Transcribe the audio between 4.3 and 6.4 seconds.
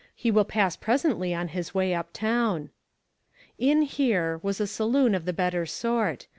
was a saloon of the better sort.